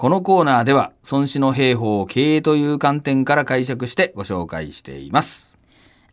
[0.00, 5.58] このコーナーでは孫子の兵法を経営という観点から解釈してご紹介しています。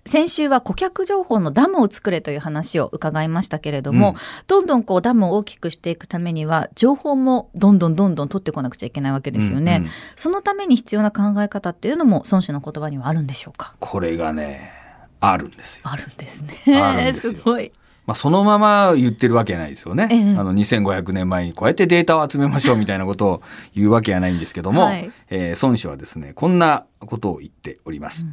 [0.08, 4.16] 先週は顧客情報のダムを作れという話を伺いましたけれども、うん。
[4.48, 9.91] どんどんこうダムを大きくしていくためには情報もどんどんどんどん取ってこなくちゃいけないわけですよね、うんうん。
[10.15, 13.75] そのために必要な考え方っていうのも孫子の言葉にはあるんでしょうか？
[13.79, 14.71] これがね、
[15.20, 15.81] あるんですよ。
[15.86, 16.81] あるんですね。
[16.81, 17.39] あるんですよ。
[17.45, 17.71] ごい
[18.06, 20.08] まあ、そのまま言ってるわけないですよね。
[20.12, 20.36] ええ。
[20.38, 23.42] あの2500年前にこうやってデータを集めましょうみたいなことを
[23.76, 25.12] 言うわけはないんですけども、はい。
[25.30, 28.26] えー孫子はですねこんなことを言っております。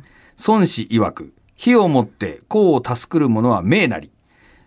[0.46, 4.10] 孫子曰く火をもって功を助くる者は命なり。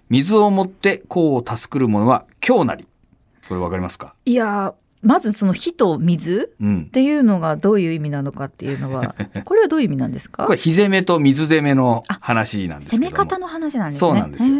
[0.10, 2.88] 水をもって功を助くる者は強なり。
[3.48, 6.84] これわかりますか、いやーまずその火と水うん。
[6.88, 9.14] っ、ていうのがどういう意味なのかっていうのは
[9.46, 10.46] これはどういう意味なんですか？
[10.46, 13.10] これ火攻めと水攻めの話なんですけども。
[13.10, 14.00] 攻め方の話なんですね。
[14.00, 14.56] そうなんですよ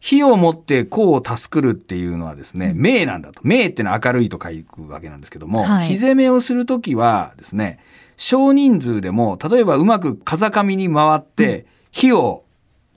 [0.00, 3.40] 火をもって功を助くるっていうのはですね、明なんだと。
[3.44, 5.88] 明ってのは明るいと書くわけなんですけども、はい。
[5.88, 7.78] 火攻めをするときはですね、
[8.16, 12.44] 少人数でも、例えばうまく風上に回って、火を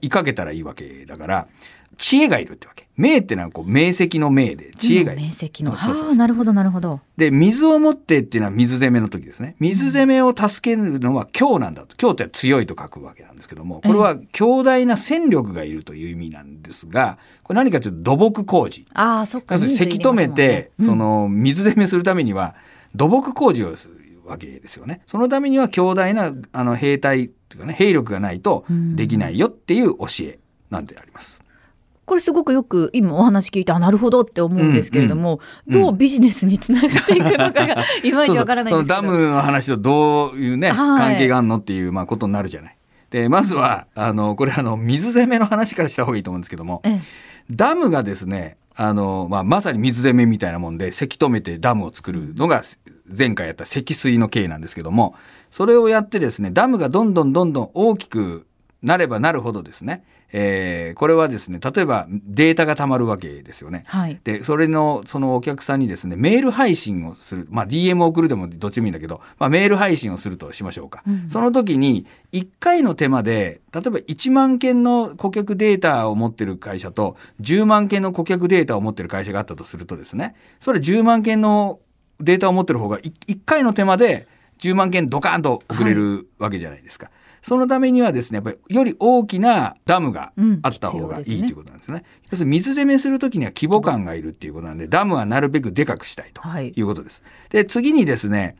[0.02, 1.46] 追いかけたらいいわけだから、
[1.96, 2.84] 知恵がいるってわけ。
[2.96, 5.22] 明ってのはこう、明晰の明で、知恵がいる。
[5.22, 5.78] 面積のあ
[6.10, 9.56] あなるほどなるほどで、水を持ってっていうのは水攻めの時ですね。
[9.58, 11.96] 水攻めを助けるのは強なんだと。
[11.96, 18.86] 強って強いと書くわけなんですけども、これは強大な戦力がいるという意味なんですが、これ何かというと土木工事。
[18.94, 22.54] ああそっか要するにせき止めて、水入れますもんねその水攻めするためには
[22.94, 25.02] 土木工事をするわけですよね。
[25.06, 28.64] そのためには強大なあの兵隊というかね兵力がないと
[28.94, 30.38] できないよっていう教え
[30.70, 31.43] なんであります。
[32.06, 35.82] これすごくよく今お話聞いてあなるほどって思うんですけれども、うんうん。
[35.82, 38.96] どうビジネスにつながっていくのかがいまいちわからないんですけど。
[38.96, 42.76] そのダムの話とどういうね、はい関係があるのっていうまあことになるじゃない。
[43.10, 47.00] でまずはあのこれあの水攻めの話からした方がいいと思うんですけども、ええ。
[47.50, 52.62] ダムがですねあの、まあ、まさに水攻めみたいなもんでせき止めてダムを作るのが
[53.06, 55.14] 前回やった積水の経なんですけども
[55.50, 58.46] それをやってですねダムがどんどんどんどん大きく
[58.84, 63.84] なればなるほどですね、えーこれはですね例えばデータがたまるわけですよね。
[63.86, 64.20] はい。
[64.22, 71.28] でそれのそのお客さんにですねメール配信をする、まあ、DM を送るでもどっちもいいんだけど、まあ、メール配信をするとしましょうか、うん。
[71.28, 81.80] その時に1回の手間で例えば1万件の顧客データを持ってる会社と10万件の顧客データを持ってる会社があったとするとですねそれ10万件の
[82.20, 84.28] データを持ってる方が 1, 回の手間で
[84.58, 87.10] 10万件ドカーンと送れるわけじゃないですか。
[87.46, 90.32] そのためにはですねやっぱりより大きなダムが
[90.62, 92.02] あった方がいいということなんですね。
[92.30, 96.72] 要するに水攻めするときには規模感がいるっていうことなんでダムはなるべくでかくしたいとはい。
[96.74, 97.22] いうことです。
[97.50, 98.56] で次にですね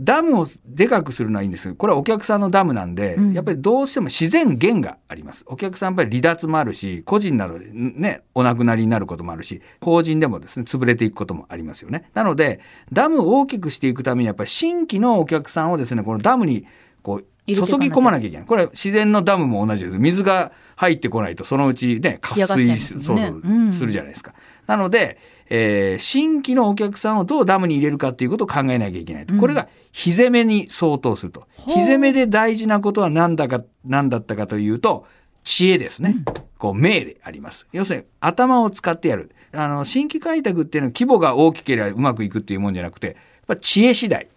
[0.00, 1.64] ダムをでかくするのはいいんです。
[1.64, 3.32] けどこれはお客さんのダムなんで、うん。
[3.34, 5.44] やっぱりどうしても自然源があります。
[5.46, 12.10] お客さんやっぱり離脱もあるし個人などでねお亡くなりになることもあるし法人でもですね潰れていくこともありますよね。
[12.14, 12.58] なので
[12.90, 16.66] ダムを大きくしていくためにやっぱり新規のお客さんをですねこのダムに
[17.02, 18.46] こう注ぎ込まなきゃいけない。
[18.46, 19.98] これは自然のダムも同じです。
[19.98, 22.74] 水が入ってこないとそのうちね渇ますもんね。
[22.74, 23.72] 水そうそう、うん。
[23.72, 24.34] するじゃないですか。
[24.66, 29.40] なので、えー新規のお客さんをどうダムに入れるかっていうことを考えなきゃいけないと、うん。
[29.40, 31.46] これが火攻めに相当すると。
[31.56, 31.74] ほう。
[31.74, 35.06] 火攻めで大事なことは何だか何だったかというと
[35.44, 36.16] 知恵ですね、
[36.58, 37.66] こう命であります。
[37.72, 39.32] 要するに頭を使ってやる。
[39.54, 43.16] あの新規開拓っていうのは規模が大きければうまくいくっていうもんじゃなくてやっ
[43.48, 44.28] ぱ知恵次第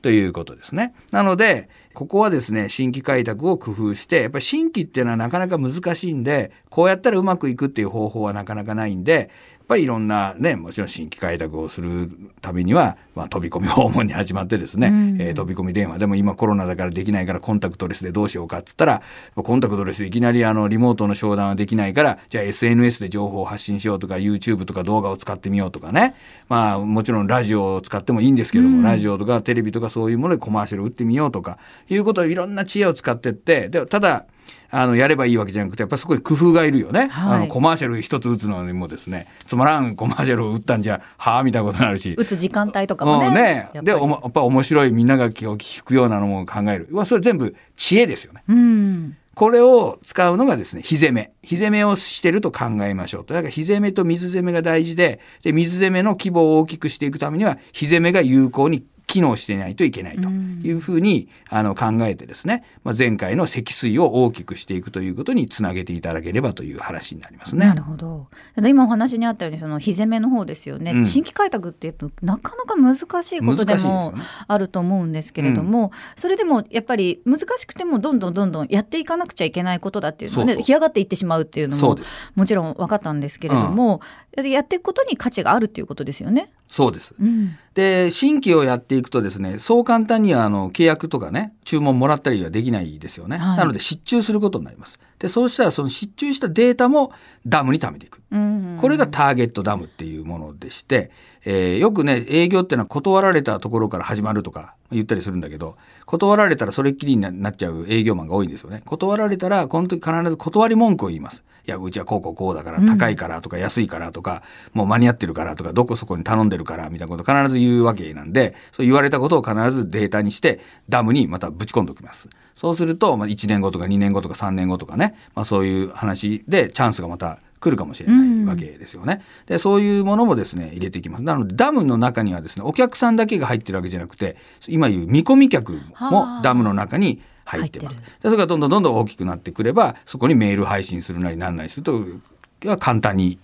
[0.00, 0.94] ということですね。
[1.10, 9.30] なので、ここはですね、新規開拓を工夫して、やっぱり新規っていうのはなかなか難しいんで、こうやったらうまくいくっていう方法はなかなかないんで、
[9.64, 12.10] やっぱりいろんなね、もちろん新規開拓をする
[12.42, 15.22] ためには、まあ、飛び込み訪問に始まってですね、うん。
[15.22, 15.98] えー飛び込み電話。
[15.98, 19.00] でも今コロナだからできないからコンタクトレスでどうしようかっつったら、
[19.34, 26.14] コンタクトレスでいきなりあのリモートの商談はできないから、じゃあ SNS で情報を発信しようとか、YouTube とか動画を使ってみようとかね、
[26.50, 28.82] まあもちろんラジオを使ってもいいんですけども、うん。
[28.82, 31.56] ラジオとかテレビとかそういうものでコマーシャル打ってみようとか、
[31.88, 34.26] いうことをいろんな知恵を使ってって、でただ、
[34.70, 37.36] あのやればいいわけじゃなくてやっぱりそこに工夫がいるよね、はい。
[37.36, 42.14] あのコマーシャル一つ打つのにもですねつまらんコマーシャルを打ったんじゃはあみたいなことになるし。
[42.18, 43.68] 打つ時間帯とかもね。
[43.72, 43.84] うんね。
[43.84, 46.88] でおもやっぱ面白いみんなが聞くようなのも考える。
[46.90, 48.42] まあそれ全部知恵ですよね。
[48.48, 49.16] うん。
[49.34, 51.32] これを使うのがですね、火攻め。
[51.42, 53.34] 火攻めをしてると考えましょうと。
[53.34, 58.84] だから火攻めと水攻めが大事で、で、水攻めの規模を大きくしていくためには、火攻めが有効に
[59.14, 67.64] 機能していないといけないというふうに、あの考えてですね、まあ、前回の積水を大きくしていくということにつなげていただければという話になりますね。
[67.64, 68.26] なるほど。
[68.56, 70.90] 今お話にあったようにその火攻めの方ですよね。
[70.90, 81.96] うん新規開拓ってやっぱなかなか難しいことでもねあると思うんですけれども、それでもやっぱり難しくてもどんどんどんどんやっていかなくちゃいけないことだっていうのはねそうそう干上がっていってしまうっていうのも。
[82.34, 84.00] もちろん分かったんですけれども、
[84.42, 86.50] やっていくことに価値があるっていうことですよね。
[86.74, 87.14] そうです。
[87.20, 93.36] うんで、新規をやっていくとですね、そう簡単にはあの契約とかね、注文もらったりはできないですよね。
[93.36, 94.98] はいなので、失注することになります。
[95.20, 97.12] で、そうしたらその失注したデータも
[97.46, 98.22] ダムに貯めていく。
[98.32, 101.12] うんこれがターゲットダムっていうものでして、
[101.44, 105.76] えーよくね、営業っていうのは断られたところから始まるとか言ったりするんだけど、
[106.06, 108.82] 断られたらそれっきりにななっちゃう営業マンが多いんですよね。
[108.84, 111.44] 断られたら、この時必ず断り文句を言います。
[111.66, 122.28] いや、うちはこうこうこうだから、高いからとか安いからとか、もう間に合ってるからとか、どこそこに頼んでるからみたいなことを必ず言うわけなんで、そう言われたことを必ずデータにして、ダムにまたぶち込んでおきます。
[122.54, 129.22] そうすると、まあ、1年後とか2年後とか3年後とかね、まあ、そういう話でチャンスがまた来るかもしれないわけですよね。
[129.46, 131.24] でそういうものもですね入れていきます。
[131.24, 134.36] なのでダムの中にはですねお客さんだけが入ってるわけじゃなくて
[134.68, 137.22] 今言う見込み客もはあダムの中に
[137.60, 137.98] 入ってます。
[137.98, 143.38] でそれがどんどんどんどん大きくなってくればそこにメール配信するなりなんなりすると簡単に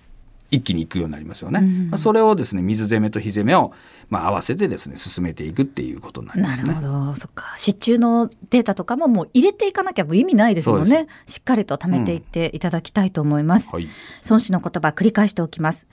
[0.50, 1.60] 一気に行くようになりますよね。
[1.60, 3.72] うんまあそれをですね水攻めと火攻めを
[4.08, 7.06] まあ合わせてですね進めていくっていうことになりますねなるほ。
[7.06, 7.54] ど、そっか。
[7.56, 11.06] 失注のデータとかももう入れていかなきゃもう意味ないですもんそうね。
[11.26, 13.72] しっかりと貯めていっていただきたいと思います。
[13.72, 13.88] はい。
[14.28, 15.86] 孫子の言葉繰り返しておきます。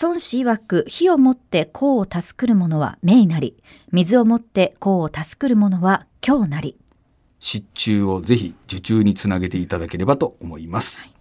[0.00, 3.56] 孫子曰く火をもって功を助くる者は命なり、
[3.90, 6.79] 水をもって功を助くる者は今日なり。
[7.40, 11.14] 失注をぜひ受注につなげていただければと思います。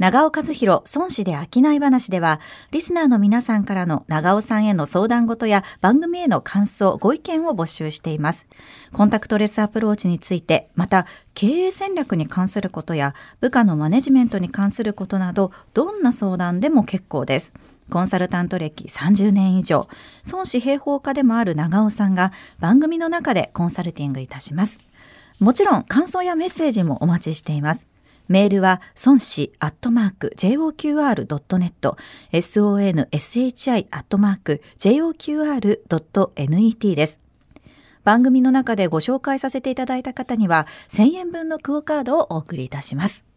[0.00, 2.40] 長尾和弘孫子で商い話では
[2.70, 8.46] リスナーの皆さんからの長尾さんへの相談事や番組への感想ご意見を募集しています。
[8.94, 17.52] コンタクトレスアプローチについてまた経営戦略に関することや部下のマネジメントに関することなどどんな相談でも結構です。
[17.90, 19.86] コンサルタント歴30年以上。
[20.32, 24.78] 孫子平方家でもある長尾さんが番組の中でコンサルティングいたします。
[25.40, 27.88] もちろん感想やメッセージもお待ちしています
[28.30, 31.96] メールは孫子アットマーク JOQR.net
[32.30, 37.18] sonshi アットマーク JOQR.net です。
[38.04, 43.29] 番組の中でご紹介させていただいた方には1000円分のクオカードをお送りいたします。